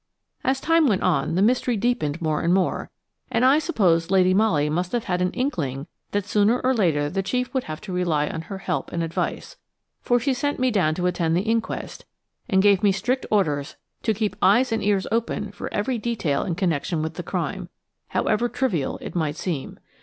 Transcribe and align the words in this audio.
As 0.43 0.59
time 0.59 0.87
went 0.87 1.03
on, 1.03 1.35
the 1.35 1.43
mystery 1.43 1.77
deepened 1.77 2.23
more 2.23 2.41
and 2.41 2.51
more, 2.51 2.89
and 3.29 3.45
I 3.45 3.59
suppose 3.59 4.09
Lady 4.09 4.33
Molly 4.33 4.67
must 4.67 4.93
have 4.93 5.03
had 5.03 5.21
an 5.21 5.29
inkling 5.33 5.85
that 6.09 6.25
sooner 6.25 6.59
or 6.59 6.73
later 6.73 7.07
the 7.07 7.21
chief 7.21 7.53
would 7.53 7.65
have 7.65 7.79
to 7.81 7.93
rely 7.93 8.27
on 8.27 8.41
her 8.49 8.57
help 8.57 8.91
and 8.91 9.03
advice, 9.03 9.57
for 10.01 10.19
she 10.19 10.33
sent 10.33 10.57
me 10.57 10.71
down 10.71 10.95
to 10.95 11.05
attend 11.05 11.37
the 11.37 11.41
inquest, 11.43 12.05
and 12.49 12.63
gave 12.63 12.81
me 12.81 12.91
strict 12.91 13.27
orders 13.29 13.75
to 14.01 14.15
keep 14.15 14.35
eyes 14.41 14.71
and 14.71 14.83
ears 14.83 15.05
open 15.11 15.51
for 15.51 15.71
every 15.71 15.99
detail 15.99 16.45
in 16.45 16.55
connection 16.55 17.03
with 17.03 17.13
the 17.13 17.21
crime–however 17.21 18.49
trivial 18.49 18.97
it 19.03 19.13
might 19.13 19.35
seem. 19.35 19.77